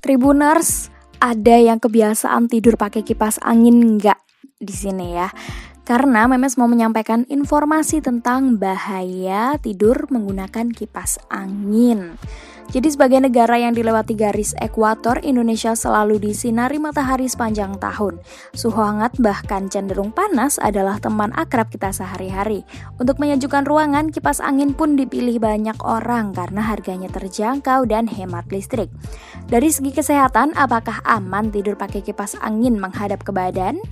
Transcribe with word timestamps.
Tribuners, 0.00 0.92
ada 1.22 1.56
yang 1.56 1.78
kebiasaan 1.78 2.50
tidur 2.50 2.76
pakai 2.76 3.06
kipas 3.06 3.38
angin 3.40 3.96
nggak 3.96 4.18
di 4.60 4.74
sini 4.74 5.16
ya? 5.16 5.30
Karena 5.82 6.30
Memes 6.30 6.54
mau 6.54 6.70
menyampaikan 6.70 7.26
informasi 7.26 7.98
tentang 7.98 8.54
bahaya 8.54 9.58
tidur 9.58 10.06
menggunakan 10.14 10.70
kipas 10.70 11.18
angin. 11.26 12.14
Jadi 12.70 12.88
sebagai 12.94 13.18
negara 13.18 13.58
yang 13.58 13.74
dilewati 13.74 14.14
garis 14.14 14.54
ekuator, 14.62 15.18
Indonesia 15.26 15.74
selalu 15.74 16.22
disinari 16.22 16.78
matahari 16.78 17.26
sepanjang 17.26 17.82
tahun. 17.82 18.22
Suhu 18.54 18.78
hangat 18.78 19.18
bahkan 19.18 19.66
cenderung 19.66 20.14
panas 20.14 20.62
adalah 20.62 21.02
teman 21.02 21.34
akrab 21.34 21.66
kita 21.72 21.90
sehari-hari. 21.90 22.62
Untuk 23.02 23.18
menyejukkan 23.18 23.66
ruangan, 23.66 24.14
kipas 24.14 24.38
angin 24.38 24.72
pun 24.72 24.94
dipilih 24.94 25.42
banyak 25.42 25.76
orang 25.82 26.30
karena 26.30 26.62
harganya 26.62 27.10
terjangkau 27.10 27.84
dan 27.90 28.06
hemat 28.06 28.46
listrik. 28.54 28.88
Dari 29.50 29.68
segi 29.68 29.90
kesehatan, 29.90 30.54
apakah 30.54 31.02
aman 31.02 31.50
tidur 31.50 31.74
pakai 31.74 32.04
kipas 32.04 32.38
angin 32.38 32.78
menghadap 32.78 33.26
ke 33.26 33.34
badan? 33.34 33.82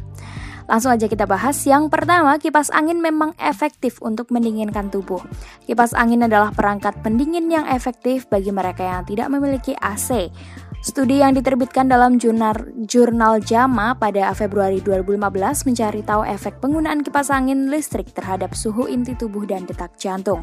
Langsung 0.71 0.95
aja 0.95 1.11
kita 1.11 1.27
bahas. 1.27 1.59
Yang 1.67 1.91
pertama, 1.91 2.39
kipas 2.39 2.71
angin 2.71 3.03
memang 3.03 3.35
efektif 3.43 3.99
untuk 3.99 4.31
mendinginkan 4.31 4.87
tubuh. 4.87 5.19
Kipas 5.67 5.99
angin 5.99 6.23
adalah 6.23 6.55
perangkat 6.55 7.03
pendingin 7.03 7.51
yang 7.51 7.67
efektif 7.67 8.31
bagi 8.31 8.55
mereka 8.55 8.87
yang 8.87 9.03
tidak 9.03 9.27
memiliki 9.35 9.75
AC. 9.83 10.31
Studi 10.81 11.21
yang 11.21 11.37
diterbitkan 11.37 11.93
dalam 11.93 12.17
jurnal, 12.17 12.57
jurnal 12.89 13.45
JAMA 13.45 14.01
pada 14.01 14.33
Februari 14.33 14.81
2015 14.81 15.69
mencari 15.69 16.01
tahu 16.01 16.25
efek 16.25 16.57
penggunaan 16.65 17.05
kipas 17.05 17.29
angin 17.29 17.69
listrik 17.69 18.09
terhadap 18.17 18.57
suhu 18.57 18.89
inti 18.89 19.13
tubuh 19.13 19.45
dan 19.45 19.69
detak 19.69 19.93
jantung. 20.01 20.41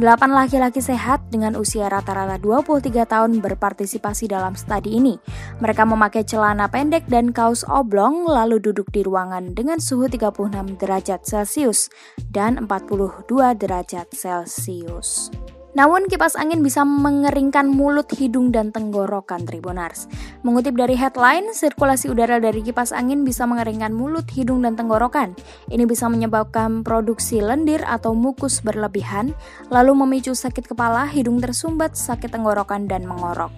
Delapan 0.00 0.32
laki-laki 0.32 0.80
sehat 0.80 1.28
dengan 1.28 1.60
usia 1.60 1.92
rata-rata 1.92 2.40
23 2.40 3.04
tahun 3.04 3.44
berpartisipasi 3.44 4.32
dalam 4.32 4.56
studi 4.56 4.96
ini. 4.96 5.20
Mereka 5.60 5.84
memakai 5.84 6.24
celana 6.24 6.72
pendek 6.72 7.04
dan 7.12 7.36
kaos 7.36 7.60
oblong 7.68 8.24
lalu 8.24 8.56
duduk 8.56 8.88
di 8.96 9.04
ruangan 9.04 9.52
dengan 9.52 9.76
suhu 9.76 10.08
36 10.08 10.80
derajat 10.80 11.20
Celcius 11.20 11.92
dan 12.32 12.64
42 12.64 13.28
derajat 13.60 14.08
Celcius. 14.08 15.28
Namun 15.76 16.08
kipas 16.08 16.40
angin 16.40 16.64
bisa 16.64 16.88
mengeringkan 16.88 17.68
mulut, 17.68 18.08
hidung, 18.16 18.48
dan 18.48 18.72
tenggorokan 18.72 19.44
Tribunars. 19.44 20.08
Mengutip 20.40 20.72
dari 20.72 20.96
headline, 20.96 21.52
sirkulasi 21.52 22.08
udara 22.08 22.40
dari 22.40 22.64
kipas 22.64 22.96
angin 22.96 23.28
bisa 23.28 23.44
mengeringkan 23.44 23.92
mulut, 23.92 24.24
hidung, 24.32 24.64
dan 24.64 24.72
tenggorokan. 24.72 25.36
Ini 25.68 25.84
bisa 25.84 26.08
menyebabkan 26.08 26.80
produksi 26.80 27.44
lendir 27.44 27.84
atau 27.84 28.16
mukus 28.16 28.64
berlebihan, 28.64 29.36
lalu 29.68 29.92
memicu 29.92 30.32
sakit 30.32 30.64
kepala, 30.64 31.04
hidung 31.12 31.44
tersumbat, 31.44 31.92
sakit 31.92 32.32
tenggorokan, 32.32 32.88
dan 32.88 33.04
mengorok. 33.04 33.52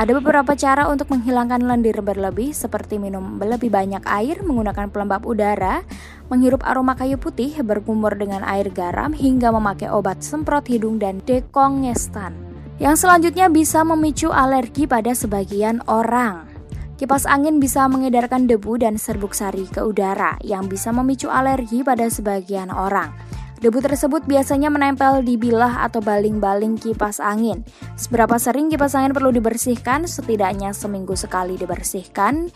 Ada 0.00 0.16
beberapa 0.16 0.56
cara 0.56 0.88
untuk 0.88 1.12
menghilangkan 1.12 1.60
lendir 1.60 2.00
berlebih 2.00 2.56
seperti 2.56 2.96
minum 2.96 3.36
lebih 3.36 3.68
banyak 3.68 4.00
air 4.08 4.40
menggunakan 4.40 4.88
pelembab 4.88 5.28
udara, 5.28 5.84
menghirup 6.32 6.64
aroma 6.64 6.96
kayu 6.96 7.20
putih, 7.20 7.52
berkumur 7.60 8.16
dengan 8.16 8.40
air 8.48 8.72
garam 8.72 9.12
hingga 9.12 9.52
memakai 9.52 9.92
obat 9.92 10.24
semprot 10.24 10.64
hidung 10.72 10.96
dan 10.96 11.20
dekongestan. 11.28 12.32
Yang 12.80 13.04
selanjutnya 13.04 13.52
bisa 13.52 13.84
memicu 13.84 14.32
alergi 14.32 14.88
pada 14.88 15.12
sebagian 15.12 15.84
orang. 15.84 16.48
Kipas 16.96 17.28
angin 17.28 17.60
bisa 17.60 17.84
mengedarkan 17.84 18.48
debu 18.48 18.80
dan 18.80 18.96
serbuk 18.96 19.36
sari 19.36 19.68
ke 19.68 19.84
udara 19.84 20.40
yang 20.40 20.64
bisa 20.64 20.96
memicu 20.96 21.28
alergi 21.28 21.84
pada 21.84 22.08
sebagian 22.08 22.72
orang. 22.72 23.12
Debu 23.60 23.84
tersebut 23.84 24.24
biasanya 24.24 24.72
menempel 24.72 25.20
di 25.20 25.36
bilah 25.36 25.84
atau 25.84 26.00
baling-baling 26.00 26.80
kipas 26.80 27.20
angin. 27.20 27.60
Seberapa 27.92 28.40
sering 28.40 28.72
kipas 28.72 28.96
angin 28.96 29.12
perlu 29.12 29.28
dibersihkan? 29.36 30.08
Setidaknya 30.08 30.72
seminggu 30.72 31.12
sekali 31.12 31.60
dibersihkan 31.60 32.48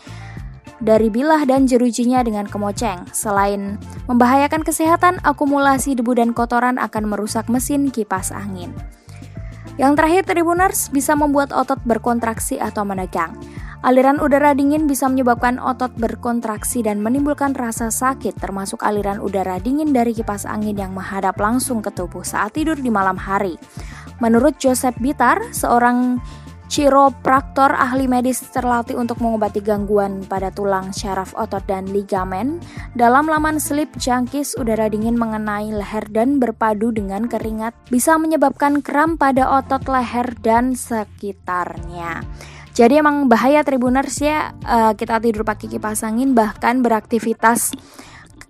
dari 0.81 1.13
bilah 1.13 1.45
dan 1.45 1.69
jerujinya 1.69 2.25
dengan 2.25 2.49
kemoceng. 2.49 3.05
Selain 3.13 3.77
membahayakan 4.09 4.65
kesehatan, 4.65 5.21
akumulasi 5.21 5.93
debu 5.93 6.17
dan 6.17 6.33
kotoran 6.33 6.81
akan 6.81 7.05
merusak 7.05 7.47
mesin 7.53 7.93
kipas 7.93 8.33
angin. 8.33 8.73
Yang 9.75 9.93
terakhir, 9.99 10.23
tribuners 10.23 10.87
bisa 10.87 11.19
membuat 11.19 11.51
otot 11.51 11.79
berkontraksi 11.83 12.59
atau 12.63 12.87
menegang. 12.87 13.35
Aliran 13.85 14.17
udara 14.17 14.57
dingin 14.57 14.89
bisa 14.89 15.05
menyebabkan 15.05 15.61
otot 15.61 15.93
berkontraksi 15.93 16.81
dan 16.81 17.03
menimbulkan 17.05 17.53
rasa 17.53 17.93
sakit, 17.93 18.33
termasuk 18.39 18.81
aliran 18.81 19.21
udara 19.21 19.61
dingin 19.61 19.93
dari 19.93 20.15
kipas 20.15 20.47
angin 20.47 20.79
yang 20.79 20.95
menghadap 20.95 21.37
langsung 21.37 21.85
ke 21.85 21.93
tubuh 21.93 22.25
saat 22.25 22.57
tidur 22.57 22.79
di 22.79 22.89
malam 22.89 23.19
hari. 23.19 23.59
Menurut 24.23 24.57
Joseph 24.57 24.95
Bitar, 24.97 25.37
seorang 25.51 26.23
chiropraktor 26.67 27.73
ahli 27.73 28.09
medis 28.09 28.41
terlatih 28.49 28.97
untuk 28.97 29.21
mengobati 29.21 29.61
gangguan 29.61 30.25
pada 30.25 30.49
tulang, 30.49 30.89
syaraf 30.91 31.31
otot, 31.37 31.63
dan 31.69 31.89
ligamen. 31.89 32.59
Dalam 32.97 33.29
laman 33.29 33.61
Sleep 33.61 33.93
Jangkis, 33.97 34.57
udara 34.57 34.89
dingin 34.89 35.15
mengenai 35.15 35.69
leher 35.71 36.05
dan 36.09 36.41
berpadu 36.41 36.91
dengan 36.91 37.29
keringat 37.29 37.73
bisa 37.89 38.17
menyebabkan 38.17 38.81
kram 38.81 39.15
pada 39.15 39.47
otot 39.61 39.85
leher 39.85 40.31
dan 40.41 40.73
sekitarnya. 40.73 42.25
Jadi 42.75 42.99
emang 42.99 43.31
bahaya 43.31 43.63
tribuners 43.63 44.19
ya 44.19 44.51
uh, 44.67 44.91
kita 44.91 45.23
tidur 45.23 45.47
pakai 45.47 45.71
kipas 45.71 46.03
angin 46.03 46.35
bahkan 46.35 46.83
beraktivitas 46.83 47.71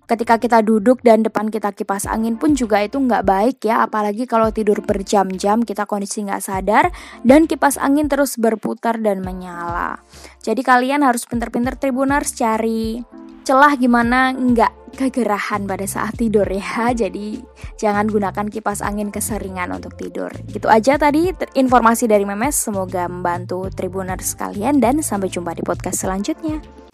ketika 0.05 0.41
kita 0.41 0.61
duduk 0.61 1.01
dan 1.01 1.25
depan 1.25 1.49
kita 1.49 1.73
kipas 1.73 2.05
angin 2.05 2.37
pun 2.37 2.53
juga 2.53 2.81
itu 2.81 2.97
nggak 2.97 3.25
baik 3.25 3.57
ya 3.65 3.85
apalagi 3.85 4.25
kalau 4.29 4.49
tidur 4.49 4.81
berjam-jam 4.81 5.61
kita 5.61 5.85
kondisi 5.89 6.25
nggak 6.25 6.41
sadar 6.41 6.93
dan 7.21 7.45
kipas 7.45 7.77
angin 7.77 8.09
terus 8.09 8.37
berputar 8.37 8.97
dan 9.01 9.25
menyala 9.25 10.01
jadi 10.45 10.61
kalian 10.61 11.01
harus 11.01 11.25
pinter-pinter 11.25 11.77
tribuners 11.77 12.33
cari 12.37 13.01
celah 13.45 13.77
gimana 13.77 14.33
nggak 14.33 14.85
kegerahan 14.97 15.67
pada 15.67 15.85
saat 15.85 16.17
tidur 16.17 16.47
ya. 16.47 16.89
Jadi 17.05 17.37
jangan 17.77 18.09
gunakan 18.09 18.47
kipas 18.49 18.81
angin 18.81 19.13
keseringan 19.13 19.69
untuk 19.75 19.93
tidur. 19.99 20.31
Gitu 20.49 20.65
aja 20.65 20.97
tadi 20.97 21.29
informasi 21.53 22.09
dari 22.09 22.23
Memes. 22.25 22.57
Semoga 22.57 23.05
membantu 23.05 23.69
Tribuner 23.69 24.17
sekalian 24.17 24.81
dan 24.81 25.03
sampai 25.03 25.29
jumpa 25.29 25.53
di 25.53 25.61
podcast 25.61 26.07
selanjutnya. 26.07 26.84